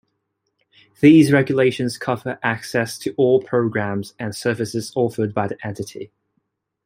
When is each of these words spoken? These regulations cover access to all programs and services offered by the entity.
These 0.99 1.31
regulations 1.31 1.99
cover 1.99 2.39
access 2.41 2.97
to 2.97 3.13
all 3.17 3.39
programs 3.39 4.15
and 4.17 4.35
services 4.35 4.91
offered 4.95 5.31
by 5.31 5.45
the 5.47 5.59
entity. 5.63 6.11